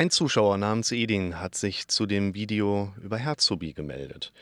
Ein 0.00 0.10
Zuschauer 0.10 0.56
namens 0.56 0.92
Edin 0.92 1.40
hat 1.40 1.54
sich 1.54 1.86
zu 1.86 2.06
dem 2.06 2.32
Video 2.32 2.94
über 3.02 3.18
Herzphobie 3.18 3.74
gemeldet. 3.74 4.32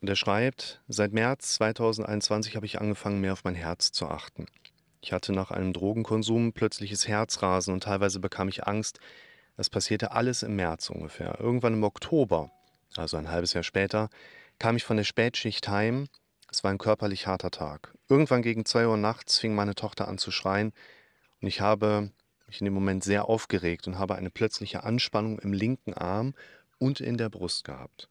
Und 0.00 0.08
er 0.08 0.16
schreibt, 0.16 0.80
seit 0.88 1.12
März 1.12 1.56
2021 1.56 2.56
habe 2.56 2.64
ich 2.64 2.80
angefangen, 2.80 3.20
mehr 3.20 3.34
auf 3.34 3.44
mein 3.44 3.54
Herz 3.54 3.92
zu 3.92 4.08
achten. 4.08 4.46
Ich 5.02 5.12
hatte 5.12 5.34
nach 5.34 5.50
einem 5.50 5.74
Drogenkonsum 5.74 6.54
plötzliches 6.54 7.06
Herzrasen 7.06 7.74
und 7.74 7.82
teilweise 7.82 8.18
bekam 8.18 8.48
ich 8.48 8.66
Angst. 8.66 8.98
Das 9.58 9.68
passierte 9.68 10.12
alles 10.12 10.42
im 10.42 10.56
März 10.56 10.88
ungefähr. 10.88 11.38
Irgendwann 11.38 11.74
im 11.74 11.84
Oktober, 11.84 12.50
also 12.96 13.18
ein 13.18 13.30
halbes 13.30 13.52
Jahr 13.52 13.62
später, 13.62 14.08
kam 14.58 14.74
ich 14.76 14.84
von 14.84 14.96
der 14.96 15.04
Spätschicht 15.04 15.68
heim. 15.68 16.08
Es 16.50 16.64
war 16.64 16.70
ein 16.70 16.78
körperlich 16.78 17.26
harter 17.26 17.50
Tag. 17.50 17.92
Irgendwann 18.08 18.40
gegen 18.40 18.64
zwei 18.64 18.88
Uhr 18.88 18.96
nachts 18.96 19.38
fing 19.38 19.54
meine 19.54 19.74
Tochter 19.74 20.08
an 20.08 20.16
zu 20.16 20.30
schreien 20.30 20.72
und 21.42 21.48
ich 21.48 21.60
habe 21.60 22.10
mich 22.46 22.60
in 22.60 22.64
dem 22.64 22.74
Moment 22.74 23.04
sehr 23.04 23.28
aufgeregt 23.28 23.86
und 23.86 23.98
habe 23.98 24.14
eine 24.14 24.30
plötzliche 24.30 24.84
Anspannung 24.84 25.38
im 25.38 25.52
linken 25.52 25.94
Arm 25.94 26.34
und 26.78 27.00
in 27.00 27.16
der 27.16 27.28
Brust 27.28 27.64
gehabt. 27.64 28.08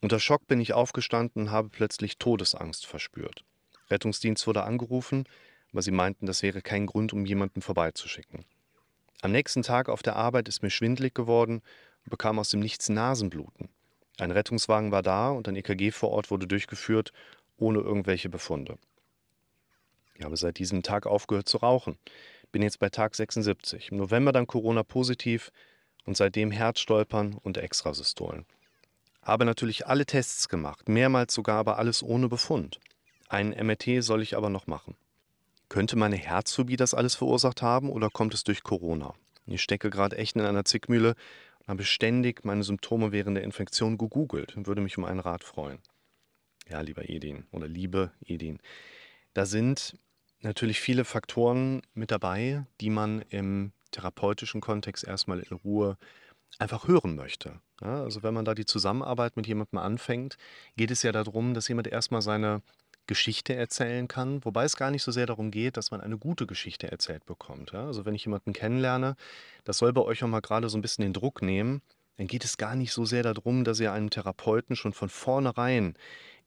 Unter 0.00 0.20
Schock 0.20 0.46
bin 0.46 0.60
ich 0.60 0.72
aufgestanden 0.72 1.42
und 1.42 1.50
habe 1.50 1.68
plötzlich 1.68 2.18
Todesangst 2.18 2.86
verspürt. 2.86 3.44
Rettungsdienst 3.90 4.46
wurde 4.46 4.62
angerufen, 4.62 5.24
aber 5.72 5.82
sie 5.82 5.90
meinten, 5.90 6.26
das 6.26 6.42
wäre 6.42 6.62
kein 6.62 6.86
Grund, 6.86 7.12
um 7.12 7.26
jemanden 7.26 7.62
vorbeizuschicken. 7.62 8.44
Am 9.20 9.32
nächsten 9.32 9.62
Tag 9.62 9.88
auf 9.88 10.02
der 10.02 10.16
Arbeit 10.16 10.48
ist 10.48 10.62
mir 10.62 10.70
schwindlig 10.70 11.14
geworden 11.14 11.62
und 12.04 12.10
bekam 12.10 12.38
aus 12.38 12.50
dem 12.50 12.60
Nichts 12.60 12.88
Nasenbluten. 12.88 13.68
Ein 14.18 14.30
Rettungswagen 14.30 14.92
war 14.92 15.02
da 15.02 15.30
und 15.30 15.48
ein 15.48 15.56
EKG 15.56 15.90
vor 15.90 16.10
Ort 16.10 16.30
wurde 16.30 16.46
durchgeführt, 16.46 17.12
ohne 17.56 17.80
irgendwelche 17.80 18.28
Befunde. 18.28 18.78
Ich 20.14 20.24
habe 20.24 20.36
seit 20.36 20.58
diesem 20.58 20.82
Tag 20.82 21.06
aufgehört 21.06 21.48
zu 21.48 21.58
rauchen. 21.58 21.98
Bin 22.50 22.62
jetzt 22.62 22.78
bei 22.78 22.88
Tag 22.88 23.14
76. 23.14 23.90
Im 23.92 23.98
November 23.98 24.32
dann 24.32 24.46
Corona 24.46 24.82
positiv 24.82 25.50
und 26.06 26.16
seitdem 26.16 26.50
Herzstolpern 26.50 27.34
und 27.34 27.58
Extrasystolen. 27.58 28.46
Habe 29.22 29.44
natürlich 29.44 29.86
alle 29.86 30.06
Tests 30.06 30.48
gemacht, 30.48 30.88
mehrmals 30.88 31.34
sogar, 31.34 31.58
aber 31.58 31.78
alles 31.78 32.02
ohne 32.02 32.28
Befund. 32.28 32.80
Einen 33.28 33.50
MRT 33.50 34.02
soll 34.02 34.22
ich 34.22 34.36
aber 34.36 34.48
noch 34.48 34.66
machen. 34.66 34.96
Könnte 35.68 35.96
meine 35.96 36.16
Herzphobie 36.16 36.76
das 36.76 36.94
alles 36.94 37.14
verursacht 37.14 37.60
haben 37.60 37.90
oder 37.90 38.08
kommt 38.08 38.32
es 38.32 38.42
durch 38.42 38.62
Corona? 38.62 39.14
Ich 39.44 39.62
stecke 39.62 39.90
gerade 39.90 40.16
echt 40.16 40.36
in 40.36 40.42
einer 40.42 40.64
Zickmühle 40.64 41.14
und 41.60 41.68
habe 41.68 41.84
ständig 41.84 42.44
meine 42.44 42.62
Symptome 42.62 43.12
während 43.12 43.36
der 43.36 43.44
Infektion 43.44 43.98
gegoogelt 43.98 44.56
und 44.56 44.66
würde 44.66 44.80
mich 44.80 44.96
um 44.96 45.04
einen 45.04 45.20
Rat 45.20 45.44
freuen. 45.44 45.78
Ja, 46.70 46.80
lieber 46.80 47.08
Edin 47.10 47.46
oder 47.50 47.68
liebe 47.68 48.12
Edin, 48.24 48.60
da 49.34 49.44
sind 49.44 49.98
natürlich 50.40 50.80
viele 50.80 51.04
Faktoren 51.04 51.82
mit 51.94 52.10
dabei, 52.10 52.64
die 52.80 52.90
man 52.90 53.22
im 53.30 53.72
therapeutischen 53.90 54.60
Kontext 54.60 55.04
erstmal 55.04 55.40
in 55.40 55.56
Ruhe 55.56 55.96
einfach 56.58 56.88
hören 56.88 57.14
möchte. 57.16 57.60
Ja, 57.80 58.02
also 58.02 58.22
wenn 58.22 58.34
man 58.34 58.44
da 58.44 58.54
die 58.54 58.64
Zusammenarbeit 58.64 59.36
mit 59.36 59.46
jemandem 59.46 59.78
anfängt, 59.78 60.36
geht 60.76 60.90
es 60.90 61.02
ja 61.02 61.12
darum, 61.12 61.54
dass 61.54 61.68
jemand 61.68 61.86
erstmal 61.86 62.22
seine 62.22 62.62
Geschichte 63.06 63.54
erzählen 63.54 64.06
kann, 64.06 64.44
wobei 64.44 64.64
es 64.64 64.76
gar 64.76 64.90
nicht 64.90 65.02
so 65.02 65.10
sehr 65.10 65.26
darum 65.26 65.50
geht, 65.50 65.76
dass 65.76 65.90
man 65.90 66.00
eine 66.00 66.18
gute 66.18 66.46
Geschichte 66.46 66.90
erzählt 66.90 67.24
bekommt. 67.24 67.72
Ja? 67.72 67.86
Also 67.86 68.04
wenn 68.04 68.14
ich 68.14 68.24
jemanden 68.24 68.52
kennenlerne, 68.52 69.16
das 69.64 69.78
soll 69.78 69.92
bei 69.92 70.02
euch 70.02 70.22
auch 70.22 70.28
mal 70.28 70.40
gerade 70.40 70.68
so 70.68 70.76
ein 70.76 70.82
bisschen 70.82 71.02
den 71.02 71.14
Druck 71.14 71.40
nehmen, 71.40 71.80
dann 72.18 72.26
geht 72.26 72.44
es 72.44 72.58
gar 72.58 72.74
nicht 72.74 72.92
so 72.92 73.04
sehr 73.04 73.22
darum, 73.22 73.64
dass 73.64 73.80
ihr 73.80 73.92
einem 73.92 74.10
Therapeuten 74.10 74.74
schon 74.76 74.92
von 74.92 75.08
vornherein 75.08 75.96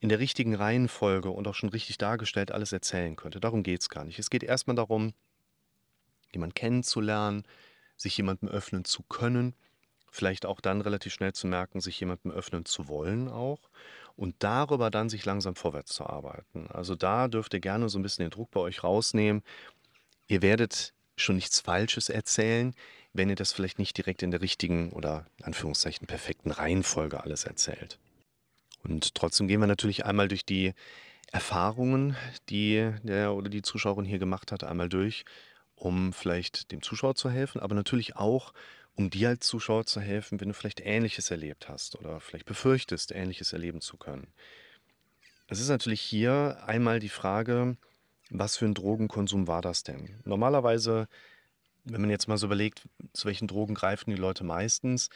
in 0.00 0.10
der 0.10 0.18
richtigen 0.18 0.54
Reihenfolge 0.54 1.30
und 1.30 1.48
auch 1.48 1.54
schon 1.54 1.70
richtig 1.70 1.96
dargestellt 1.96 2.52
alles 2.52 2.72
erzählen 2.72 3.16
könnte. 3.16 3.40
Darum 3.40 3.62
geht 3.62 3.80
es 3.80 3.88
gar 3.88 4.04
nicht. 4.04 4.18
Es 4.18 4.28
geht 4.28 4.42
erstmal 4.42 4.76
darum, 4.76 5.14
jemanden 6.32 6.54
kennenzulernen, 6.54 7.44
sich 7.96 8.16
jemandem 8.16 8.50
öffnen 8.50 8.84
zu 8.84 9.02
können, 9.04 9.54
vielleicht 10.10 10.44
auch 10.44 10.60
dann 10.60 10.82
relativ 10.82 11.14
schnell 11.14 11.32
zu 11.32 11.46
merken, 11.46 11.80
sich 11.80 11.98
jemandem 11.98 12.32
öffnen 12.32 12.66
zu 12.66 12.88
wollen 12.88 13.28
auch 13.28 13.70
und 14.14 14.34
darüber 14.40 14.90
dann 14.90 15.08
sich 15.08 15.24
langsam 15.24 15.54
vorwärts 15.54 15.94
zu 15.94 16.04
arbeiten. 16.04 16.66
Also 16.70 16.96
da 16.96 17.28
dürft 17.28 17.54
ihr 17.54 17.60
gerne 17.60 17.88
so 17.88 17.98
ein 17.98 18.02
bisschen 18.02 18.24
den 18.24 18.30
Druck 18.30 18.50
bei 18.50 18.60
euch 18.60 18.84
rausnehmen. 18.84 19.42
Ihr 20.26 20.42
werdet 20.42 20.92
schon 21.16 21.36
nichts 21.36 21.60
Falsches 21.60 22.10
erzählen, 22.10 22.74
wenn 23.12 23.28
ihr 23.28 23.36
das 23.36 23.52
vielleicht 23.52 23.78
nicht 23.78 23.96
direkt 23.96 24.22
in 24.22 24.30
der 24.30 24.40
richtigen 24.40 24.90
oder 24.92 25.26
in 25.38 25.46
Anführungszeichen 25.46 26.06
perfekten 26.06 26.50
Reihenfolge 26.50 27.22
alles 27.22 27.44
erzählt. 27.44 27.98
Und 28.82 29.14
trotzdem 29.14 29.48
gehen 29.48 29.60
wir 29.60 29.66
natürlich 29.66 30.04
einmal 30.06 30.28
durch 30.28 30.44
die 30.44 30.74
Erfahrungen, 31.30 32.16
die 32.48 32.90
der 33.02 33.34
oder 33.34 33.48
die 33.48 33.62
Zuschauerin 33.62 34.04
hier 34.04 34.18
gemacht 34.18 34.52
hat, 34.52 34.64
einmal 34.64 34.88
durch, 34.88 35.24
um 35.76 36.12
vielleicht 36.12 36.72
dem 36.72 36.82
Zuschauer 36.82 37.14
zu 37.14 37.30
helfen, 37.30 37.60
aber 37.60 37.74
natürlich 37.74 38.16
auch, 38.16 38.52
um 38.94 39.08
dir 39.08 39.30
als 39.30 39.46
Zuschauer 39.46 39.86
zu 39.86 40.00
helfen, 40.00 40.40
wenn 40.40 40.48
du 40.48 40.54
vielleicht 40.54 40.80
Ähnliches 40.80 41.30
erlebt 41.30 41.68
hast 41.68 41.96
oder 41.96 42.20
vielleicht 42.20 42.44
befürchtest, 42.44 43.12
Ähnliches 43.12 43.52
erleben 43.52 43.80
zu 43.80 43.96
können. 43.96 44.28
Es 45.48 45.60
ist 45.60 45.68
natürlich 45.68 46.00
hier 46.00 46.62
einmal 46.66 46.98
die 46.98 47.08
Frage, 47.08 47.76
was 48.30 48.56
für 48.56 48.66
ein 48.66 48.74
Drogenkonsum 48.74 49.46
war 49.46 49.62
das 49.62 49.82
denn? 49.82 50.20
Normalerweise, 50.24 51.08
wenn 51.84 52.00
man 52.00 52.10
jetzt 52.10 52.28
mal 52.28 52.38
so 52.38 52.46
überlegt, 52.46 52.88
zu 53.12 53.26
welchen 53.26 53.48
Drogen 53.48 53.74
greifen 53.74 54.10
die 54.10 54.16
Leute 54.16 54.44
meistens, 54.44 55.10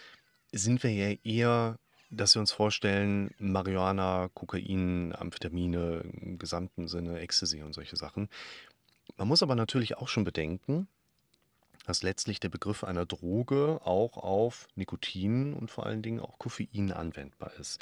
sind 0.53 0.83
wir 0.83 0.93
ja 0.93 1.17
eher, 1.25 1.79
dass 2.11 2.35
wir 2.35 2.41
uns 2.41 2.53
vorstellen, 2.53 3.31
Marihuana, 3.39 4.31
Kokain, 4.35 5.15
Amphetamine 5.15 6.05
im 6.21 6.39
gesamten 6.39 6.89
Sinne, 6.89 7.21
Ecstasy 7.21 7.63
und 7.63 7.73
solche 7.73 7.97
Sachen. 7.97 8.29
Man 9.17 9.29
muss 9.29 9.43
aber 9.43 9.55
natürlich 9.55 9.97
auch 9.97 10.09
schon 10.09 10.25
bedenken, 10.25 10.89
dass 11.87 12.03
letztlich 12.03 12.41
der 12.41 12.49
Begriff 12.49 12.83
einer 12.85 13.07
Droge 13.07 13.81
auch 13.85 14.17
auf 14.17 14.67
Nikotin 14.75 15.55
und 15.55 15.71
vor 15.71 15.87
allen 15.87 16.03
Dingen 16.03 16.21
auch 16.21 16.39
Koffein 16.39 16.93
anwendbar 16.93 17.53
ist. 17.61 17.81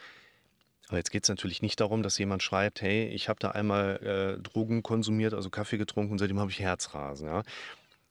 Aber 0.89 0.99
jetzt 0.99 1.11
geht 1.11 1.25
es 1.25 1.31
natürlich 1.31 1.63
nicht 1.63 1.81
darum, 1.81 2.03
dass 2.03 2.19
jemand 2.19 2.43
schreibt, 2.43 2.83
hey, 2.83 3.07
ich 3.09 3.31
habe 3.31 3.41
da 3.41 3.53
einmal 3.53 4.37
äh, 4.37 4.43
Drogen 4.43 4.83
konsumiert, 4.83 5.33
also 5.33 5.49
Kaffee 5.49 5.79
getrunken 5.79 6.13
und 6.13 6.19
seitdem 6.19 6.39
habe 6.39 6.51
ich 6.51 6.61
Herzrasen. 6.61 7.29
Ja? 7.29 7.43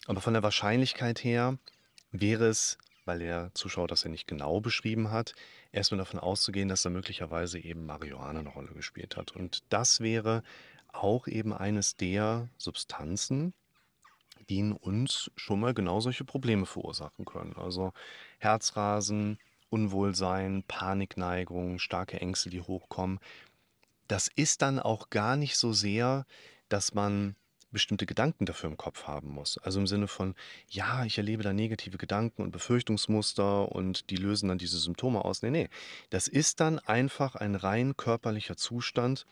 Aber 0.07 0.21
von 0.21 0.33
der 0.33 0.43
Wahrscheinlichkeit 0.43 1.23
her 1.23 1.57
wäre 2.11 2.47
es, 2.47 2.77
weil 3.05 3.19
der 3.19 3.51
Zuschauer 3.53 3.87
das 3.87 4.03
ja 4.03 4.09
nicht 4.09 4.27
genau 4.27 4.59
beschrieben 4.59 5.11
hat, 5.11 5.33
erstmal 5.71 5.99
davon 5.99 6.19
auszugehen, 6.19 6.69
dass 6.69 6.83
da 6.83 6.89
möglicherweise 6.89 7.59
eben 7.59 7.85
Marihuana 7.85 8.39
eine 8.39 8.49
Rolle 8.49 8.73
gespielt 8.73 9.17
hat. 9.17 9.31
Und 9.31 9.63
das 9.69 9.99
wäre 9.99 10.43
auch 10.89 11.27
eben 11.27 11.53
eines 11.53 11.95
der 11.95 12.49
Substanzen, 12.57 13.53
die 14.49 14.59
in 14.59 14.73
uns 14.73 15.31
schon 15.35 15.59
mal 15.59 15.73
genau 15.73 15.99
solche 15.99 16.25
Probleme 16.25 16.65
verursachen 16.65 17.25
können. 17.25 17.55
Also 17.55 17.93
Herzrasen, 18.39 19.39
Unwohlsein, 19.69 20.63
Panikneigung, 20.67 21.79
starke 21.79 22.19
Ängste, 22.19 22.49
die 22.49 22.61
hochkommen. 22.61 23.19
Das 24.07 24.29
ist 24.35 24.61
dann 24.61 24.79
auch 24.79 25.09
gar 25.09 25.37
nicht 25.37 25.55
so 25.57 25.73
sehr, 25.73 26.25
dass 26.69 26.93
man 26.93 27.35
bestimmte 27.73 28.05
Gedanken 28.05 28.45
dafür 28.45 28.69
im 28.69 28.77
Kopf 28.77 29.05
haben 29.05 29.29
muss. 29.29 29.57
Also 29.57 29.79
im 29.79 29.87
Sinne 29.87 30.07
von, 30.07 30.35
ja, 30.69 31.03
ich 31.05 31.17
erlebe 31.17 31.43
da 31.43 31.51
negative 31.51 31.97
Gedanken 31.97 32.41
und 32.41 32.51
Befürchtungsmuster 32.51 33.71
und 33.71 34.09
die 34.09 34.15
lösen 34.15 34.49
dann 34.49 34.57
diese 34.57 34.79
Symptome 34.79 35.25
aus. 35.25 35.41
Nee, 35.41 35.49
nee. 35.49 35.69
Das 36.09 36.27
ist 36.27 36.59
dann 36.59 36.79
einfach 36.79 37.35
ein 37.35 37.55
rein 37.55 37.97
körperlicher 37.97 38.55
Zustand, 38.55 39.25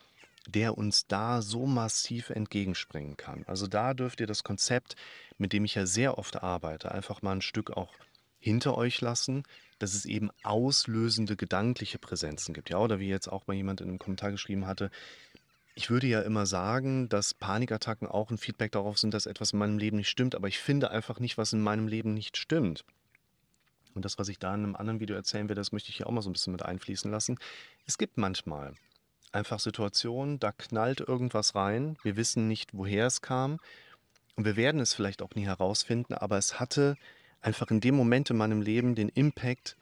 der 0.48 0.78
uns 0.78 1.08
da 1.08 1.42
so 1.42 1.66
massiv 1.66 2.32
entgegenspringen 2.32 3.16
kann. 3.16 3.44
Also 3.48 3.68
da 3.68 3.94
dürft 3.94 4.20
ihr 4.20 4.28
das 4.28 4.44
Konzept, 4.44 4.96
mit 5.38 5.54
dem 5.54 5.66
ich 5.66 5.76
ja 5.76 5.86
sehr 5.86 6.18
oft 6.18 6.44
arbeite, 6.44 6.92
einfach 6.92 7.22
mal 7.22 7.34
ein 7.34 7.42
Stück 7.42 7.72
auch 7.72 7.94
hinter 8.40 8.76
euch 8.76 9.02
lassen, 9.02 9.44
dass 9.78 9.94
es 9.94 10.06
eben 10.06 10.32
auslösende 10.44 11.36
gedankliche 11.36 12.00
Präsenzen 12.00 12.54
gibt. 12.54 12.70
Ja, 12.70 12.78
oder 12.80 13.00
wie 13.00 13.08
jetzt 13.08 13.28
auch 13.28 13.48
mal 13.48 13.54
jemand 13.54 13.82
in 13.82 13.90
einem 13.90 14.00
Kommentar 14.00 14.32
geschrieben 14.32 14.66
hatte, 14.66 14.90
ich 15.76 15.90
würde 15.90 16.08
ja 16.08 16.22
immer 16.22 16.46
sagen, 16.46 17.10
dass 17.10 17.34
Panikattacken 17.34 18.08
auch 18.08 18.30
ein 18.30 18.38
Feedback 18.38 18.72
darauf 18.72 18.98
sind, 18.98 19.14
dass 19.14 19.26
etwas 19.26 19.54
in 19.54 19.60
meinem 19.60 19.78
Leben 19.78 19.98
nicht 19.98 20.10
stimmt, 20.10 20.36
aber 20.36 20.48
ich 20.48 20.60
finde 20.60 20.92
einfach 20.92 21.20
nicht, 21.20 21.38
was 21.38 21.54
in 21.54 21.62
meinem 21.62 21.88
Leben 21.88 22.14
nicht 22.14 22.38
stimmt. 22.38 22.84
Und 23.94 24.06
das, 24.06 24.18
was 24.18 24.30
ich 24.30 24.40
da 24.40 24.54
in 24.54 24.64
einem 24.64 24.76
anderen 24.76 25.00
Video 25.00 25.16
erzählen 25.16 25.50
werde, 25.50 25.60
das 25.60 25.72
möchte 25.72 25.90
ich 25.90 25.98
hier 25.98 26.08
auch 26.08 26.12
mal 26.12 26.22
so 26.22 26.30
ein 26.30 26.34
bisschen 26.34 26.54
mit 26.54 26.64
einfließen 26.64 27.12
lassen. 27.12 27.38
Es 27.86 27.98
gibt 27.98 28.18
manchmal 28.18 28.76
einfach 29.32 29.60
Situationen, 29.60 30.40
da 30.40 30.52
knallt 30.52 31.02
irgendwas 31.02 31.56
rein. 31.56 31.98
Wir 32.04 32.16
wissen 32.16 32.48
nicht, 32.48 32.74
woher 32.74 33.06
es 33.06 33.22
kam. 33.22 33.60
Und 34.36 34.46
wir 34.46 34.56
werden 34.56 34.80
es 34.82 34.94
vielleicht 34.94 35.22
auch 35.22 35.36
nie 35.36 35.46
herausfinden, 35.46 36.14
aber 36.14 36.38
es 36.38 36.60
hatte 36.60 36.96
einfach 37.42 37.70
in 37.72 37.82
dem 37.82 37.96
Moment 37.96 38.30
in 38.30 38.38
meinem 38.38 38.62
Leben 38.62 38.96
den 38.96 39.10
Impact, 39.10 39.76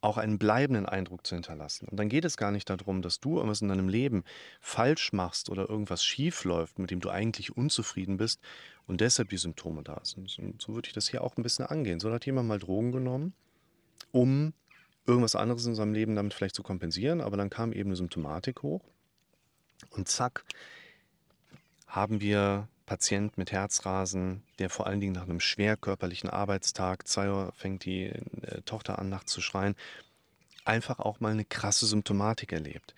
auch 0.00 0.16
einen 0.16 0.38
bleibenden 0.38 0.86
Eindruck 0.86 1.26
zu 1.26 1.34
hinterlassen. 1.34 1.88
Und 1.88 1.98
dann 1.98 2.08
geht 2.08 2.24
es 2.24 2.36
gar 2.36 2.50
nicht 2.50 2.70
darum, 2.70 3.02
dass 3.02 3.20
du 3.20 3.36
irgendwas 3.36 3.62
in 3.62 3.68
deinem 3.68 3.88
Leben 3.88 4.24
falsch 4.60 5.12
machst 5.12 5.50
oder 5.50 5.68
irgendwas 5.68 6.04
schief 6.04 6.44
läuft, 6.44 6.78
mit 6.78 6.90
dem 6.90 7.00
du 7.00 7.10
eigentlich 7.10 7.56
unzufrieden 7.56 8.16
bist 8.16 8.40
und 8.86 9.00
deshalb 9.00 9.30
die 9.30 9.38
Symptome 9.38 9.82
da 9.82 10.00
sind. 10.04 10.38
Und 10.38 10.62
so 10.62 10.74
würde 10.74 10.88
ich 10.88 10.94
das 10.94 11.08
hier 11.08 11.22
auch 11.22 11.36
ein 11.36 11.42
bisschen 11.42 11.66
angehen. 11.66 12.00
So 12.00 12.12
hat 12.12 12.26
jemand 12.26 12.48
mal 12.48 12.58
Drogen 12.58 12.92
genommen, 12.92 13.34
um 14.12 14.52
irgendwas 15.06 15.34
anderes 15.34 15.66
in 15.66 15.74
seinem 15.74 15.94
Leben 15.94 16.14
damit 16.14 16.34
vielleicht 16.34 16.54
zu 16.54 16.62
kompensieren, 16.62 17.20
aber 17.20 17.36
dann 17.36 17.50
kam 17.50 17.72
eben 17.72 17.88
eine 17.88 17.96
Symptomatik 17.96 18.62
hoch 18.62 18.84
und 19.90 20.08
zack, 20.08 20.44
haben 21.86 22.20
wir 22.20 22.68
Patient 22.88 23.36
mit 23.36 23.52
Herzrasen, 23.52 24.42
der 24.58 24.70
vor 24.70 24.86
allen 24.86 24.98
Dingen 24.98 25.12
nach 25.12 25.24
einem 25.24 25.40
schwer 25.40 25.76
körperlichen 25.76 26.30
Arbeitstag, 26.30 27.06
2 27.06 27.30
Uhr 27.30 27.52
fängt 27.54 27.84
die 27.84 28.04
äh, 28.06 28.62
Tochter 28.64 28.98
an, 28.98 29.10
nachts 29.10 29.30
zu 29.30 29.42
schreien, 29.42 29.76
einfach 30.64 30.98
auch 30.98 31.20
mal 31.20 31.32
eine 31.32 31.44
krasse 31.44 31.84
Symptomatik 31.84 32.50
erlebt. 32.50 32.94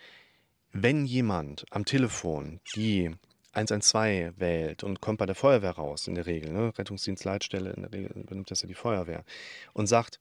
Wenn 0.73 1.07
jemand 1.07 1.65
am 1.71 1.85
Telefon 1.85 2.61
die 2.77 3.11
112 3.53 4.39
wählt 4.39 4.85
und 4.85 5.01
kommt 5.01 5.19
bei 5.19 5.27
der 5.27 5.35
Feuerwehr 5.35 5.73
raus, 5.73 6.07
in 6.07 6.15
der 6.15 6.27
Regel, 6.27 6.53
ne? 6.53 6.73
Rettungsdienstleitstelle, 6.79 7.73
in 7.73 7.83
der 7.83 7.93
Regel 7.93 8.13
übernimmt 8.17 8.53
das 8.53 8.63
ja 8.63 8.69
die 8.69 8.75
Feuerwehr, 8.75 9.25
und 9.73 9.89
sagt, 9.89 10.21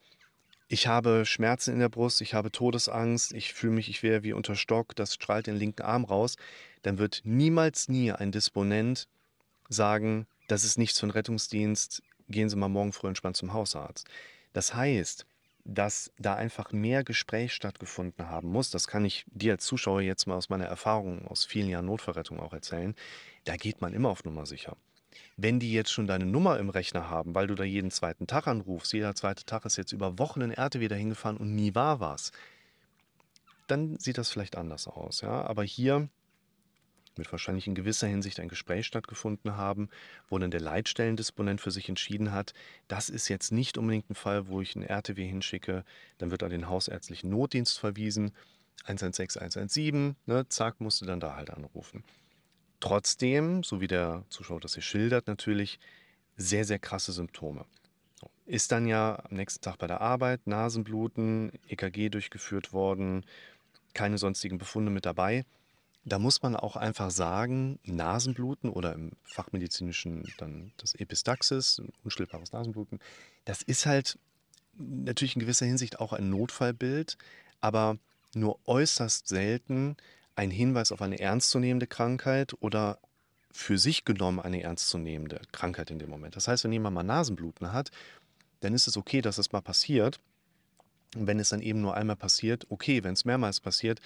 ich 0.67 0.87
habe 0.87 1.27
Schmerzen 1.27 1.75
in 1.75 1.79
der 1.79 1.89
Brust, 1.89 2.21
ich 2.21 2.33
habe 2.33 2.51
Todesangst, 2.51 3.33
ich 3.33 3.53
fühle 3.53 3.73
mich, 3.73 3.87
ich 3.87 4.01
wäre 4.01 4.23
wie 4.23 4.33
unter 4.33 4.55
Stock, 4.55 4.95
das 4.95 5.13
strahlt 5.13 5.45
den 5.45 5.57
linken 5.57 5.83
Arm 5.83 6.05
raus, 6.05 6.37
dann 6.81 6.97
wird 6.97 7.21
niemals 7.23 7.87
nie 7.87 8.11
ein 8.11 8.31
Disponent 8.31 9.07
sagen, 9.69 10.27
das 10.47 10.63
ist 10.63 10.77
nichts 10.77 10.99
für 10.99 11.05
einen 11.05 11.11
Rettungsdienst, 11.11 12.03
gehen 12.27 12.49
Sie 12.49 12.55
mal 12.55 12.67
morgen 12.67 12.93
früh 12.93 13.07
entspannt 13.07 13.37
zum 13.37 13.53
Hausarzt. 13.53 14.07
Das 14.53 14.73
heißt, 14.73 15.25
dass 15.63 16.11
da 16.17 16.35
einfach 16.35 16.71
mehr 16.71 17.03
Gespräch 17.03 17.53
stattgefunden 17.53 18.29
haben 18.29 18.49
muss, 18.49 18.71
das 18.71 18.87
kann 18.87 19.05
ich 19.05 19.25
dir 19.27 19.53
als 19.53 19.65
Zuschauer 19.65 20.01
jetzt 20.01 20.25
mal 20.25 20.35
aus 20.35 20.49
meiner 20.49 20.65
Erfahrung 20.65 21.27
aus 21.27 21.45
vielen 21.45 21.69
Jahren 21.69 21.85
Notverrettung 21.85 22.39
auch 22.39 22.53
erzählen, 22.53 22.95
da 23.45 23.55
geht 23.55 23.81
man 23.81 23.93
immer 23.93 24.09
auf 24.09 24.23
Nummer 24.25 24.45
sicher. 24.45 24.75
Wenn 25.37 25.59
die 25.59 25.71
jetzt 25.71 25.91
schon 25.91 26.07
deine 26.07 26.25
Nummer 26.25 26.59
im 26.59 26.69
Rechner 26.69 27.09
haben, 27.09 27.35
weil 27.35 27.47
du 27.47 27.55
da 27.55 27.63
jeden 27.63 27.91
zweiten 27.91 28.27
Tag 28.27 28.47
anrufst, 28.47 28.93
jeder 28.93 29.15
zweite 29.15 29.45
Tag 29.45 29.65
ist 29.65 29.77
jetzt 29.77 29.91
über 29.91 30.17
Wochen 30.17 30.41
in 30.41 30.51
RTW 30.51 30.87
dahin 30.87 31.09
gefahren 31.09 31.37
und 31.37 31.55
nie 31.55 31.75
war 31.75 31.99
was, 31.99 32.31
dann 33.67 33.97
sieht 33.99 34.17
das 34.17 34.31
vielleicht 34.31 34.57
anders 34.57 34.87
aus. 34.87 35.21
Ja? 35.21 35.43
Aber 35.43 35.63
hier 35.63 36.09
wird 37.19 37.31
wahrscheinlich 37.31 37.67
in 37.67 37.75
gewisser 37.75 38.07
Hinsicht 38.07 38.39
ein 38.39 38.47
Gespräch 38.47 38.87
stattgefunden 38.87 39.55
haben, 39.55 39.89
wo 40.27 40.39
dann 40.39 40.51
der 40.51 40.61
Leitstellendisponent 40.61 41.61
für 41.61 41.71
sich 41.71 41.87
entschieden 41.89 42.31
hat, 42.31 42.53
das 42.87 43.09
ist 43.09 43.27
jetzt 43.27 43.51
nicht 43.51 43.77
unbedingt 43.77 44.09
ein 44.09 44.15
Fall, 44.15 44.47
wo 44.47 44.61
ich 44.61 44.75
einen 44.75 44.85
RTW 44.85 45.27
hinschicke, 45.27 45.85
dann 46.17 46.31
wird 46.31 46.41
an 46.41 46.49
den 46.49 46.67
hausärztlichen 46.67 47.29
Notdienst 47.29 47.77
verwiesen, 47.77 48.31
116, 48.85 49.41
117, 49.41 50.15
ne, 50.25 50.47
zack, 50.49 50.81
musste 50.81 51.05
dann 51.05 51.19
da 51.19 51.35
halt 51.35 51.51
anrufen. 51.51 52.03
Trotzdem, 52.79 53.63
so 53.63 53.81
wie 53.81 53.87
der 53.87 54.23
Zuschauer 54.29 54.61
das 54.61 54.73
hier 54.73 54.83
schildert, 54.83 55.27
natürlich 55.27 55.79
sehr, 56.37 56.63
sehr 56.63 56.79
krasse 56.79 57.11
Symptome. 57.11 57.65
Ist 58.45 58.71
dann 58.71 58.87
ja 58.87 59.21
am 59.29 59.35
nächsten 59.35 59.61
Tag 59.61 59.77
bei 59.77 59.87
der 59.87 60.01
Arbeit, 60.01 60.47
Nasenbluten, 60.47 61.51
EKG 61.67 62.09
durchgeführt 62.09 62.73
worden, 62.73 63.25
keine 63.93 64.17
sonstigen 64.17 64.57
Befunde 64.57 64.91
mit 64.91 65.05
dabei. 65.05 65.45
Da 66.09 66.17
muss 66.17 66.41
man 66.41 66.55
auch 66.55 66.75
einfach 66.75 67.11
sagen, 67.11 67.79
Nasenbluten 67.83 68.69
oder 68.69 68.93
im 68.93 69.11
Fachmedizinischen 69.23 70.23
dann 70.37 70.71
das 70.77 70.95
Epistaxis, 70.95 71.81
unstillbares 72.03 72.51
Nasenbluten, 72.51 72.99
das 73.45 73.61
ist 73.61 73.85
halt 73.85 74.17
natürlich 74.73 75.35
in 75.35 75.41
gewisser 75.41 75.67
Hinsicht 75.67 75.99
auch 75.99 76.13
ein 76.13 76.29
Notfallbild, 76.29 77.17
aber 77.61 77.97
nur 78.33 78.59
äußerst 78.65 79.27
selten 79.27 79.97
ein 80.35 80.51
Hinweis 80.51 80.91
auf 80.91 81.01
eine 81.01 81.19
ernstzunehmende 81.19 81.87
Krankheit 81.87 82.53
oder 82.59 82.97
für 83.51 83.77
sich 83.77 84.05
genommen 84.05 84.39
eine 84.39 84.63
ernstzunehmende 84.63 85.41
Krankheit 85.51 85.91
in 85.91 85.99
dem 85.99 86.09
Moment. 86.09 86.35
Das 86.35 86.47
heißt, 86.47 86.63
wenn 86.63 86.71
jemand 86.71 86.95
mal 86.95 87.03
Nasenbluten 87.03 87.71
hat, 87.71 87.91
dann 88.61 88.73
ist 88.73 88.87
es 88.87 88.97
okay, 88.97 89.21
dass 89.21 89.35
das 89.35 89.51
mal 89.51 89.61
passiert. 89.61 90.19
Und 91.15 91.27
wenn 91.27 91.39
es 91.39 91.49
dann 91.49 91.61
eben 91.61 91.81
nur 91.81 91.95
einmal 91.95 92.15
passiert, 92.15 92.65
okay, 92.69 93.03
wenn 93.03 93.13
es 93.13 93.25
mehrmals 93.25 93.59
passiert, 93.59 93.99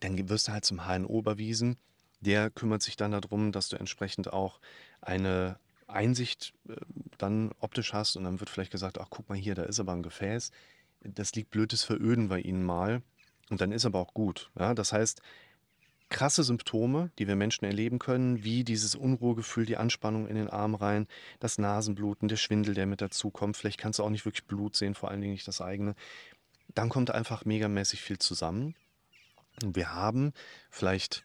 dann 0.00 0.28
wirst 0.28 0.48
du 0.48 0.52
halt 0.52 0.64
zum 0.64 0.86
HNO 0.86 1.18
überwiesen. 1.18 1.76
Der 2.20 2.50
kümmert 2.50 2.82
sich 2.82 2.96
dann 2.96 3.12
darum, 3.12 3.52
dass 3.52 3.68
du 3.68 3.76
entsprechend 3.76 4.32
auch 4.32 4.60
eine 5.00 5.58
Einsicht 5.86 6.52
äh, 6.68 6.76
dann 7.18 7.52
optisch 7.60 7.92
hast 7.92 8.16
und 8.16 8.24
dann 8.24 8.40
wird 8.40 8.50
vielleicht 8.50 8.72
gesagt, 8.72 8.98
ach 8.98 9.08
guck 9.10 9.28
mal 9.28 9.38
hier, 9.38 9.54
da 9.54 9.62
ist 9.62 9.80
aber 9.80 9.92
ein 9.92 10.02
Gefäß. 10.02 10.50
Das 11.02 11.34
liegt 11.34 11.50
blödes 11.50 11.82
Veröden 11.82 12.28
bei 12.28 12.40
Ihnen 12.40 12.64
mal 12.64 13.02
und 13.50 13.60
dann 13.60 13.72
ist 13.72 13.86
aber 13.86 13.98
auch 13.98 14.14
gut. 14.14 14.50
Ja? 14.58 14.74
Das 14.74 14.92
heißt, 14.92 15.22
krasse 16.10 16.42
Symptome, 16.42 17.10
die 17.18 17.26
wir 17.26 17.36
Menschen 17.36 17.64
erleben 17.64 17.98
können, 17.98 18.44
wie 18.44 18.64
dieses 18.64 18.94
Unruhegefühl, 18.94 19.64
die 19.64 19.76
Anspannung 19.76 20.26
in 20.26 20.34
den 20.34 20.50
Arm 20.50 20.74
rein, 20.74 21.06
das 21.38 21.58
Nasenbluten, 21.58 22.28
der 22.28 22.36
Schwindel, 22.36 22.74
der 22.74 22.86
mit 22.86 23.00
dazukommt. 23.00 23.56
Vielleicht 23.56 23.78
kannst 23.78 23.98
du 23.98 24.04
auch 24.04 24.10
nicht 24.10 24.24
wirklich 24.24 24.46
Blut 24.46 24.76
sehen, 24.76 24.94
vor 24.94 25.10
allen 25.10 25.20
Dingen 25.20 25.32
nicht 25.32 25.48
das 25.48 25.60
eigene. 25.60 25.94
Dann 26.74 26.88
kommt 26.88 27.10
einfach 27.10 27.44
megamäßig 27.44 28.02
viel 28.02 28.18
zusammen. 28.18 28.74
Wir 29.62 29.94
haben 29.94 30.32
vielleicht 30.70 31.24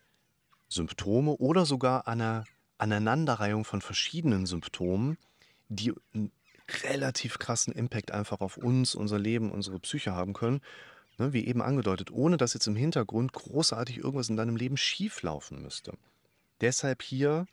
Symptome 0.67 1.31
oder 1.31 1.65
sogar 1.65 2.07
eine 2.07 2.45
Aneinanderreihung 2.77 3.63
von 3.63 3.81
verschiedenen 3.81 4.45
Symptomen, 4.45 5.17
die 5.69 5.93
einen 6.13 6.31
relativ 6.83 7.39
krassen 7.39 7.73
Impact 7.73 8.11
einfach 8.11 8.41
auf 8.41 8.57
uns, 8.57 8.95
unser 8.95 9.19
Leben, 9.19 9.51
unsere 9.51 9.79
Psyche 9.79 10.13
haben 10.13 10.33
können. 10.33 10.61
Ne, 11.17 11.31
wie 11.31 11.45
eben 11.45 11.61
angedeutet, 11.61 12.11
ohne 12.11 12.35
dass 12.35 12.53
jetzt 12.53 12.67
im 12.67 12.75
Hintergrund 12.75 13.31
großartig 13.31 13.99
irgendwas 13.99 14.27
in 14.27 14.35
deinem 14.35 14.57
Leben 14.57 14.75
schieflaufen 14.75 15.61
müsste. 15.61 15.93
Deshalb 16.59 17.01
hier, 17.01 17.47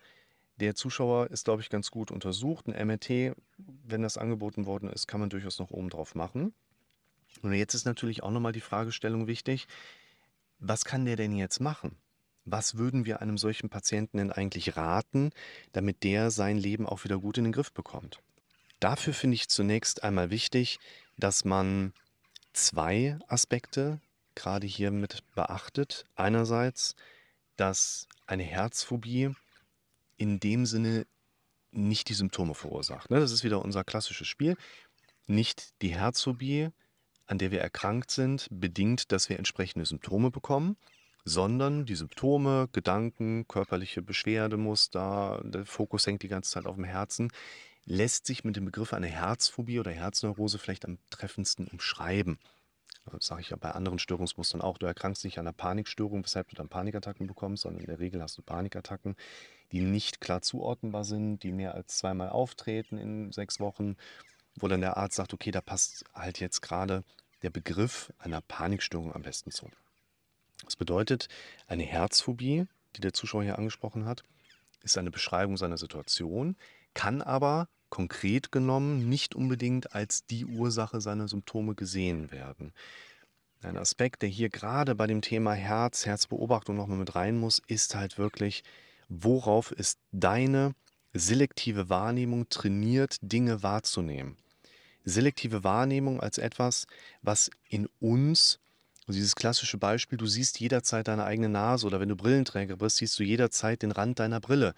der 0.58 0.74
Zuschauer 0.74 1.30
ist, 1.30 1.44
glaube 1.44 1.62
ich, 1.62 1.70
ganz 1.70 1.92
gut 1.92 2.10
untersucht. 2.10 2.66
Ein 2.66 2.88
MRT, 2.88 3.36
wenn 3.58 4.02
das 4.02 4.18
angeboten 4.18 4.66
worden 4.66 4.90
ist, 4.90 5.06
kann 5.06 5.20
man 5.20 5.30
durchaus 5.30 5.60
noch 5.60 5.70
oben 5.70 5.90
drauf 5.90 6.16
machen. 6.16 6.52
Und 7.42 7.52
jetzt 7.52 7.74
ist 7.74 7.84
natürlich 7.84 8.24
auch 8.24 8.32
nochmal 8.32 8.52
die 8.52 8.60
Fragestellung 8.60 9.28
wichtig, 9.28 9.68
was 10.62 10.84
kann 10.84 11.04
der 11.04 11.16
denn 11.16 11.34
jetzt 11.34 11.60
machen? 11.60 11.96
Was 12.44 12.76
würden 12.76 13.04
wir 13.04 13.20
einem 13.20 13.38
solchen 13.38 13.68
Patienten 13.68 14.18
denn 14.18 14.32
eigentlich 14.32 14.76
raten, 14.76 15.30
damit 15.72 16.02
der 16.02 16.30
sein 16.30 16.56
Leben 16.56 16.86
auch 16.86 17.04
wieder 17.04 17.18
gut 17.18 17.38
in 17.38 17.44
den 17.44 17.52
Griff 17.52 17.72
bekommt? 17.72 18.20
Dafür 18.80 19.12
finde 19.14 19.34
ich 19.34 19.48
zunächst 19.48 20.02
einmal 20.02 20.30
wichtig, 20.30 20.78
dass 21.16 21.44
man 21.44 21.92
zwei 22.52 23.18
Aspekte 23.28 24.00
gerade 24.34 24.66
hier 24.66 24.90
mit 24.90 25.22
beachtet. 25.34 26.04
Einerseits, 26.16 26.96
dass 27.56 28.08
eine 28.26 28.42
Herzphobie 28.42 29.34
in 30.16 30.40
dem 30.40 30.66
Sinne 30.66 31.06
nicht 31.70 32.08
die 32.08 32.14
Symptome 32.14 32.54
verursacht. 32.54 33.10
Ne? 33.10 33.20
Das 33.20 33.32
ist 33.32 33.44
wieder 33.44 33.62
unser 33.62 33.84
klassisches 33.84 34.28
Spiel. 34.28 34.56
Nicht 35.26 35.80
die 35.82 35.94
Herzphobie 35.94 36.70
an 37.26 37.38
der 37.38 37.50
wir 37.50 37.60
erkrankt 37.60 38.10
sind, 38.10 38.48
bedingt, 38.50 39.12
dass 39.12 39.28
wir 39.28 39.38
entsprechende 39.38 39.86
Symptome 39.86 40.30
bekommen, 40.30 40.76
sondern 41.24 41.86
die 41.86 41.94
Symptome, 41.94 42.68
Gedanken, 42.72 43.46
körperliche 43.46 44.02
Beschwerdemuster, 44.02 45.40
der 45.44 45.66
Fokus 45.66 46.06
hängt 46.06 46.22
die 46.22 46.28
ganze 46.28 46.50
Zeit 46.50 46.66
auf 46.66 46.74
dem 46.74 46.84
Herzen, 46.84 47.30
lässt 47.84 48.26
sich 48.26 48.44
mit 48.44 48.56
dem 48.56 48.64
Begriff 48.64 48.92
einer 48.92 49.06
Herzphobie 49.06 49.80
oder 49.80 49.90
Herzneurose 49.90 50.58
vielleicht 50.58 50.84
am 50.84 50.98
treffendsten 51.10 51.68
umschreiben. 51.68 52.38
Das 53.10 53.26
sage 53.26 53.40
ich 53.40 53.50
ja 53.50 53.56
bei 53.56 53.72
anderen 53.72 53.98
Störungsmustern 53.98 54.60
auch. 54.60 54.78
Du 54.78 54.86
erkrankst 54.86 55.24
nicht 55.24 55.38
an 55.38 55.46
einer 55.46 55.52
Panikstörung, 55.52 56.22
weshalb 56.22 56.48
du 56.48 56.54
dann 56.54 56.68
Panikattacken 56.68 57.26
bekommst, 57.26 57.64
sondern 57.64 57.80
in 57.80 57.88
der 57.88 57.98
Regel 57.98 58.22
hast 58.22 58.38
du 58.38 58.42
Panikattacken, 58.42 59.16
die 59.72 59.80
nicht 59.80 60.20
klar 60.20 60.40
zuordnenbar 60.40 61.04
sind, 61.04 61.40
die 61.42 61.50
mehr 61.50 61.74
als 61.74 61.98
zweimal 61.98 62.28
auftreten 62.28 62.98
in 62.98 63.32
sechs 63.32 63.58
Wochen 63.58 63.96
wo 64.56 64.68
dann 64.68 64.80
der 64.80 64.96
Arzt 64.96 65.16
sagt, 65.16 65.34
okay, 65.34 65.50
da 65.50 65.60
passt 65.60 66.04
halt 66.14 66.40
jetzt 66.40 66.60
gerade 66.60 67.04
der 67.42 67.50
Begriff 67.50 68.12
einer 68.18 68.40
Panikstörung 68.40 69.14
am 69.14 69.22
besten 69.22 69.50
zu. 69.50 69.68
Das 70.64 70.76
bedeutet, 70.76 71.28
eine 71.66 71.82
Herzphobie, 71.82 72.66
die 72.96 73.00
der 73.00 73.12
Zuschauer 73.12 73.42
hier 73.42 73.58
angesprochen 73.58 74.04
hat, 74.04 74.22
ist 74.82 74.98
eine 74.98 75.10
Beschreibung 75.10 75.56
seiner 75.56 75.78
Situation, 75.78 76.56
kann 76.94 77.22
aber 77.22 77.68
konkret 77.88 78.52
genommen 78.52 79.08
nicht 79.08 79.34
unbedingt 79.34 79.94
als 79.94 80.24
die 80.24 80.46
Ursache 80.46 81.00
seiner 81.00 81.28
Symptome 81.28 81.74
gesehen 81.74 82.30
werden. 82.30 82.72
Ein 83.62 83.76
Aspekt, 83.76 84.22
der 84.22 84.28
hier 84.28 84.48
gerade 84.48 84.94
bei 84.94 85.06
dem 85.06 85.20
Thema 85.20 85.52
Herz, 85.52 86.06
Herzbeobachtung 86.06 86.76
nochmal 86.76 86.98
mit 86.98 87.14
rein 87.14 87.38
muss, 87.38 87.60
ist 87.66 87.94
halt 87.94 88.18
wirklich, 88.18 88.64
worauf 89.08 89.70
ist 89.72 89.98
deine 90.10 90.74
selektive 91.12 91.88
Wahrnehmung 91.88 92.48
trainiert, 92.48 93.16
Dinge 93.20 93.62
wahrzunehmen 93.62 94.36
selektive 95.04 95.64
Wahrnehmung 95.64 96.20
als 96.20 96.38
etwas, 96.38 96.86
was 97.22 97.50
in 97.68 97.88
uns, 98.00 98.58
also 99.06 99.16
dieses 99.16 99.34
klassische 99.34 99.78
Beispiel, 99.78 100.18
du 100.18 100.26
siehst 100.26 100.60
jederzeit 100.60 101.08
deine 101.08 101.24
eigene 101.24 101.48
Nase 101.48 101.86
oder 101.86 102.00
wenn 102.00 102.08
du 102.08 102.16
Brillenträger 102.16 102.76
bist, 102.76 102.96
siehst 102.96 103.18
du 103.18 103.24
jederzeit 103.24 103.82
den 103.82 103.92
Rand 103.92 104.18
deiner 104.18 104.40
Brille. 104.40 104.74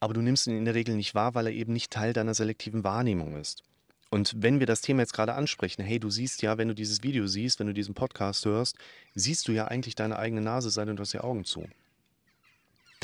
Aber 0.00 0.14
du 0.14 0.20
nimmst 0.20 0.46
ihn 0.46 0.56
in 0.56 0.64
der 0.64 0.74
Regel 0.74 0.94
nicht 0.94 1.14
wahr, 1.14 1.34
weil 1.34 1.46
er 1.46 1.52
eben 1.52 1.72
nicht 1.72 1.90
Teil 1.90 2.12
deiner 2.12 2.34
selektiven 2.34 2.84
Wahrnehmung 2.84 3.36
ist. 3.36 3.62
Und 4.10 4.34
wenn 4.36 4.60
wir 4.60 4.66
das 4.66 4.82
Thema 4.82 5.02
jetzt 5.02 5.14
gerade 5.14 5.34
ansprechen, 5.34 5.82
hey, 5.82 5.98
du 5.98 6.10
siehst 6.10 6.42
ja, 6.42 6.58
wenn 6.58 6.68
du 6.68 6.74
dieses 6.74 7.02
Video 7.02 7.26
siehst, 7.26 7.58
wenn 7.58 7.66
du 7.66 7.74
diesen 7.74 7.94
Podcast 7.94 8.44
hörst, 8.44 8.76
siehst 9.14 9.48
du 9.48 9.52
ja 9.52 9.66
eigentlich 9.66 9.94
deine 9.94 10.18
eigene 10.18 10.42
Nase, 10.42 10.70
sei 10.70 10.84
denn 10.84 10.96
du 10.96 11.00
hast 11.00 11.12
die 11.12 11.18
Augen 11.18 11.44
zu. 11.44 11.66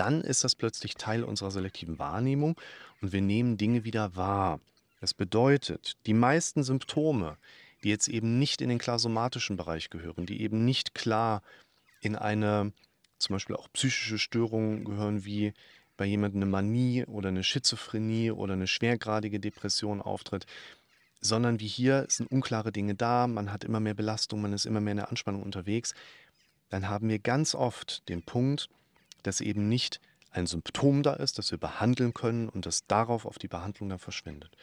Dann 0.02 0.20
ist 0.20 0.42
das 0.42 0.56
plötzlich 0.56 0.96
Teil 0.96 1.22
unserer 1.22 1.52
selektiven 1.52 2.00
Wahrnehmung 2.00 2.60
und 3.02 3.12
wir 3.12 3.20
nehmen 3.20 3.56
Dinge 3.56 3.84
wieder 3.84 4.16
wahr. 4.16 4.58
Das 5.00 5.14
bedeutet, 5.14 5.96
die 6.06 6.12
meisten 6.12 6.64
Symptome, 6.64 7.36
die 7.84 7.90
jetzt 7.90 8.08
eben 8.08 8.36
nicht 8.36 8.60
in 8.62 8.68
den 8.68 8.80
klarsomatischen 8.80 9.56
Bereich 9.56 9.90
gehören, 9.90 10.26
die 10.26 10.42
eben 10.42 10.64
nicht 10.64 10.96
klar 10.96 11.44
in 12.00 12.16
eine 12.16 12.72
zum 13.18 13.34
Beispiel 13.34 13.54
auch 13.54 13.68
psychische 13.74 14.18
Störung 14.18 14.82
gehören, 14.82 15.24
wie 15.24 15.54
bei 15.96 16.04
jemandem 16.04 16.42
eine 16.42 16.50
Manie 16.50 17.04
oder 17.04 17.28
eine 17.28 17.44
Schizophrenie 17.44 18.32
oder 18.32 18.54
eine 18.54 18.66
schwergradige 18.66 19.38
Depression 19.38 20.02
auftritt, 20.02 20.46
sondern 21.20 21.60
wie 21.60 21.68
hier 21.68 22.06
sind 22.08 22.28
unklare 22.28 22.72
Dinge 22.72 22.96
da, 22.96 23.28
man 23.28 23.52
hat 23.52 23.62
immer 23.62 23.78
mehr 23.78 23.94
Belastung, 23.94 24.40
man 24.40 24.52
ist 24.52 24.66
immer 24.66 24.80
mehr 24.80 24.92
in 24.92 24.96
der 24.96 25.10
Anspannung 25.10 25.44
unterwegs, 25.44 25.94
dann 26.70 26.88
haben 26.88 27.08
wir 27.08 27.20
ganz 27.20 27.54
oft 27.54 28.08
den 28.08 28.24
Punkt, 28.24 28.68
dass 29.22 29.40
eben 29.40 29.68
nicht 29.68 30.00
ein 30.30 30.46
Symptom 30.46 31.02
da 31.02 31.14
ist, 31.14 31.38
das 31.38 31.50
wir 31.50 31.58
behandeln 31.58 32.14
können 32.14 32.48
und 32.48 32.66
das 32.66 32.86
darauf 32.86 33.26
auf 33.26 33.38
die 33.38 33.48
Behandlung 33.48 33.88
dann 33.88 33.98
verschwindet, 33.98 34.56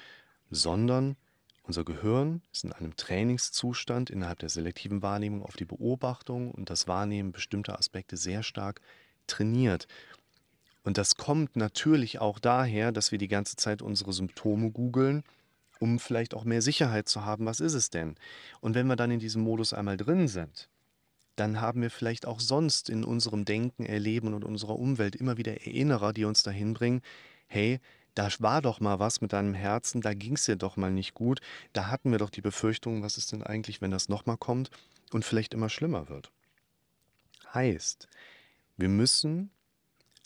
sondern 0.49 1.15
unser 1.63 1.83
Gehirn 1.83 2.41
ist 2.51 2.63
in 2.63 2.73
einem 2.73 2.95
Trainingszustand 2.95 4.09
innerhalb 4.09 4.39
der 4.39 4.49
selektiven 4.49 5.03
Wahrnehmung 5.03 5.43
auf 5.43 5.55
die 5.55 5.65
Beobachtung 5.65 6.51
und 6.51 6.71
das 6.71 6.87
Wahrnehmen 6.87 7.31
bestimmter 7.31 7.77
Aspekte 7.77 8.17
sehr 8.17 8.41
stark 8.41 8.81
trainiert. 9.27 9.87
Und 10.83 10.97
das 10.97 11.15
kommt 11.15 11.55
natürlich 11.55 12.19
auch 12.19 12.39
daher, 12.39 12.91
dass 12.91 13.11
wir 13.11 13.19
die 13.19 13.27
ganze 13.27 13.55
Zeit 13.55 13.83
unsere 13.83 14.13
Symptome 14.13 14.71
googeln, 14.71 15.23
um 15.79 15.99
vielleicht 15.99 16.33
auch 16.33 16.43
mehr 16.43 16.63
Sicherheit 16.63 17.07
zu 17.07 17.23
haben, 17.23 17.45
was 17.45 17.59
ist 17.59 17.75
es 17.75 17.91
denn? 17.91 18.15
Und 18.61 18.73
wenn 18.73 18.87
wir 18.87 18.95
dann 18.95 19.11
in 19.11 19.19
diesem 19.19 19.43
Modus 19.43 19.71
einmal 19.71 19.97
drin 19.97 20.27
sind, 20.27 20.69
dann 21.39 21.61
haben 21.61 21.81
wir 21.81 21.89
vielleicht 21.89 22.25
auch 22.25 22.39
sonst 22.39 22.89
in 22.89 23.03
unserem 23.03 23.45
Denken, 23.45 23.85
Erleben 23.85 24.33
und 24.33 24.43
unserer 24.43 24.77
Umwelt 24.77 25.15
immer 25.15 25.37
wieder 25.37 25.53
Erinnerer, 25.53 26.13
die 26.13 26.25
uns 26.25 26.43
dahin 26.43 26.73
bringen, 26.73 27.01
hey, 27.47 27.79
da 28.13 28.27
war 28.39 28.61
doch 28.61 28.81
mal 28.81 28.99
was 28.99 29.21
mit 29.21 29.31
deinem 29.31 29.53
Herzen, 29.53 30.01
da 30.01 30.13
ging 30.13 30.33
es 30.33 30.45
dir 30.45 30.57
doch 30.57 30.75
mal 30.75 30.91
nicht 30.91 31.13
gut, 31.13 31.39
da 31.71 31.87
hatten 31.87 32.11
wir 32.11 32.17
doch 32.17 32.29
die 32.29 32.41
Befürchtung, 32.41 33.01
was 33.03 33.17
ist 33.17 33.31
denn 33.31 33.43
eigentlich, 33.43 33.81
wenn 33.81 33.91
das 33.91 34.09
nochmal 34.09 34.37
kommt 34.37 34.69
und 35.13 35.23
vielleicht 35.23 35.53
immer 35.53 35.69
schlimmer 35.69 36.09
wird. 36.09 36.31
Heißt, 37.53 38.07
wir 38.77 38.89
müssen 38.89 39.51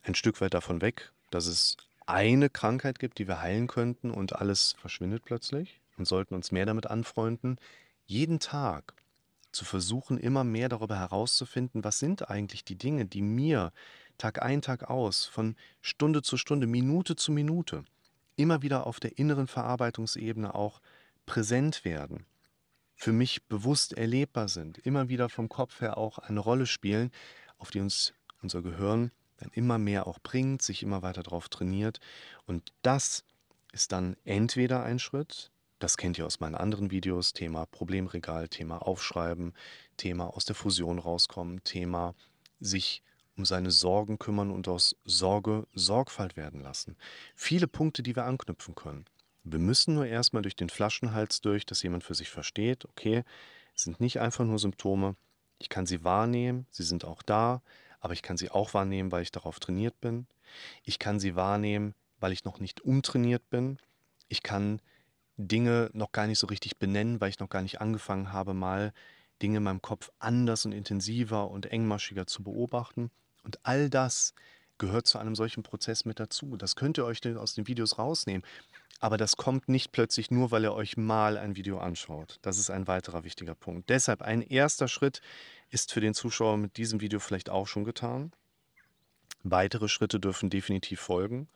ein 0.01 0.15
Stück 0.15 0.41
weit 0.41 0.53
davon 0.53 0.81
weg, 0.81 1.11
dass 1.29 1.45
es 1.45 1.77
eine 2.05 2.49
Krankheit 2.49 2.99
gibt, 2.99 3.19
die 3.19 3.27
wir 3.27 3.41
heilen 3.41 3.67
könnten 3.67 4.11
und 4.11 4.35
alles 4.35 4.75
verschwindet 4.79 5.23
plötzlich 5.23 5.79
und 5.97 6.05
sollten 6.05 6.33
uns 6.33 6.51
mehr 6.51 6.65
damit 6.65 6.87
anfreunden, 6.87 7.57
jeden 8.05 8.39
Tag 8.39 8.95
zu 9.53 9.65
versuchen, 9.65 10.17
immer 10.17 10.43
mehr 10.43 10.69
darüber 10.69 10.97
herauszufinden, 10.97 11.83
was 11.83 11.99
sind 11.99 12.29
eigentlich 12.29 12.65
die 12.65 12.77
Dinge, 12.77 13.05
die 13.05 13.21
mir 13.21 13.71
Tag 14.17 14.41
ein, 14.41 14.61
Tag 14.61 14.89
aus, 14.89 15.25
von 15.25 15.55
Stunde 15.81 16.21
zu 16.21 16.37
Stunde, 16.37 16.67
Minute 16.67 17.15
zu 17.15 17.31
Minute, 17.31 17.83
immer 18.35 18.61
wieder 18.61 18.85
auf 18.85 18.99
der 18.99 19.17
inneren 19.17 19.47
Verarbeitungsebene 19.47 20.53
auch 20.53 20.81
präsent 21.25 21.85
werden, 21.85 22.25
für 22.95 23.13
mich 23.13 23.43
bewusst 23.45 23.93
erlebbar 23.93 24.47
sind, 24.47 24.77
immer 24.79 25.09
wieder 25.09 25.29
vom 25.29 25.49
Kopf 25.49 25.81
her 25.81 25.97
auch 25.97 26.19
eine 26.19 26.39
Rolle 26.39 26.65
spielen, 26.65 27.11
auf 27.57 27.71
die 27.71 27.79
uns 27.79 28.13
unser 28.41 28.61
Gehirn 28.61 29.11
dann 29.37 29.49
immer 29.53 29.77
mehr 29.77 30.07
auch 30.07 30.19
bringt, 30.19 30.61
sich 30.61 30.83
immer 30.83 31.01
weiter 31.01 31.23
darauf 31.23 31.49
trainiert. 31.49 31.99
Und 32.45 32.73
das 32.81 33.23
ist 33.71 33.91
dann 33.91 34.15
entweder 34.25 34.83
ein 34.83 34.99
Schritt, 34.99 35.51
das 35.83 35.97
kennt 35.97 36.17
ihr 36.17 36.25
aus 36.25 36.39
meinen 36.39 36.55
anderen 36.55 36.91
Videos, 36.91 37.33
Thema 37.33 37.65
Problemregal, 37.65 38.47
Thema 38.47 38.77
Aufschreiben, 38.77 39.53
Thema 39.97 40.27
aus 40.27 40.45
der 40.45 40.55
Fusion 40.55 40.97
rauskommen, 40.97 41.61
Thema 41.65 42.15
sich 42.61 43.03
um 43.35 43.43
seine 43.43 43.69
Sorgen 43.69 44.17
kümmern 44.17 44.49
und 44.49 44.69
aus 44.69 44.95
Sorge 45.03 45.67
Sorgfalt 45.73 46.37
werden 46.37 46.61
lassen. 46.61 46.95
Viele 47.35 47.67
Punkte, 47.67 48.01
die 48.01 48.15
wir 48.15 48.23
anknüpfen 48.23 48.75
können. 48.75 49.03
Wir 49.43 49.59
müssen 49.59 49.95
nur 49.95 50.05
erstmal 50.05 50.41
durch 50.41 50.55
den 50.55 50.69
Flaschenhals 50.69 51.41
durch, 51.41 51.65
dass 51.65 51.83
jemand 51.83 52.05
für 52.05 52.15
sich 52.15 52.29
versteht, 52.29 52.85
okay, 52.85 53.25
es 53.75 53.83
sind 53.83 53.99
nicht 53.99 54.21
einfach 54.21 54.45
nur 54.45 54.59
Symptome, 54.59 55.17
ich 55.59 55.67
kann 55.67 55.85
sie 55.85 56.05
wahrnehmen, 56.05 56.65
sie 56.71 56.83
sind 56.83 57.03
auch 57.03 57.21
da, 57.21 57.61
aber 57.99 58.13
ich 58.13 58.21
kann 58.21 58.37
sie 58.37 58.49
auch 58.49 58.73
wahrnehmen, 58.73 59.11
weil 59.11 59.23
ich 59.23 59.31
darauf 59.31 59.59
trainiert 59.59 59.99
bin. 59.99 60.27
Ich 60.83 60.97
kann 60.97 61.19
sie 61.19 61.35
wahrnehmen, 61.35 61.93
weil 62.21 62.31
ich 62.31 62.45
noch 62.45 62.59
nicht 62.59 62.81
umtrainiert 62.81 63.49
bin. 63.49 63.79
Ich 64.29 64.43
kann 64.43 64.79
Dinge 65.37 65.89
noch 65.93 66.11
gar 66.11 66.27
nicht 66.27 66.39
so 66.39 66.47
richtig 66.47 66.77
benennen, 66.77 67.19
weil 67.21 67.29
ich 67.29 67.39
noch 67.39 67.49
gar 67.49 67.61
nicht 67.61 67.81
angefangen 67.81 68.31
habe, 68.31 68.53
mal 68.53 68.93
Dinge 69.41 69.57
in 69.57 69.63
meinem 69.63 69.81
Kopf 69.81 70.09
anders 70.19 70.65
und 70.65 70.71
intensiver 70.71 71.49
und 71.49 71.65
engmaschiger 71.65 72.27
zu 72.27 72.43
beobachten. 72.43 73.11
Und 73.43 73.59
all 73.63 73.89
das 73.89 74.33
gehört 74.77 75.07
zu 75.07 75.17
einem 75.17 75.35
solchen 75.35 75.63
Prozess 75.63 76.05
mit 76.05 76.19
dazu. 76.19 76.57
Das 76.57 76.75
könnt 76.75 76.97
ihr 76.97 77.05
euch 77.05 77.25
aus 77.35 77.53
den 77.53 77.67
Videos 77.67 77.97
rausnehmen. 77.97 78.43
Aber 78.99 79.17
das 79.17 79.35
kommt 79.35 79.67
nicht 79.67 79.91
plötzlich 79.91 80.31
nur, 80.31 80.51
weil 80.51 80.63
ihr 80.63 80.73
euch 80.73 80.97
mal 80.97 81.37
ein 81.37 81.55
Video 81.55 81.77
anschaut. 81.79 82.39
Das 82.41 82.57
ist 82.57 82.69
ein 82.69 82.87
weiterer 82.87 83.23
wichtiger 83.23 83.55
Punkt. 83.55 83.89
Deshalb 83.89 84.21
ein 84.21 84.41
erster 84.41 84.87
Schritt 84.87 85.21
ist 85.69 85.91
für 85.91 85.99
den 85.99 86.13
Zuschauer 86.13 86.57
mit 86.57 86.77
diesem 86.77 87.01
Video 87.01 87.19
vielleicht 87.19 87.49
auch 87.49 87.67
schon 87.67 87.83
getan. 87.83 88.31
Weitere 89.43 89.89
Schritte 89.89 90.19
dürfen 90.19 90.49
definitiv 90.49 91.01
folgen. 91.01 91.49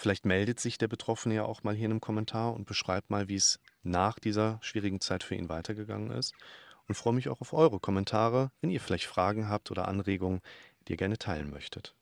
Vielleicht 0.00 0.26
meldet 0.26 0.60
sich 0.60 0.78
der 0.78 0.86
Betroffene 0.86 1.34
ja 1.34 1.44
auch 1.44 1.64
mal 1.64 1.74
hier 1.74 1.86
in 1.86 1.90
einem 1.90 2.00
Kommentar 2.00 2.54
und 2.54 2.66
beschreibt 2.66 3.10
mal, 3.10 3.26
wie 3.28 3.34
es 3.34 3.58
nach 3.82 4.20
dieser 4.20 4.60
schwierigen 4.62 5.00
Zeit 5.00 5.24
für 5.24 5.34
ihn 5.34 5.48
weitergegangen 5.48 6.12
ist. 6.12 6.34
Und 6.86 6.94
freue 6.94 7.14
mich 7.14 7.28
auch 7.28 7.40
auf 7.40 7.52
eure 7.52 7.80
Kommentare, 7.80 8.52
wenn 8.60 8.70
ihr 8.70 8.80
vielleicht 8.80 9.06
Fragen 9.06 9.48
habt 9.48 9.72
oder 9.72 9.88
Anregungen, 9.88 10.40
die 10.86 10.92
ihr 10.92 10.98
gerne 10.98 11.18
teilen 11.18 11.50
möchtet. 11.50 11.96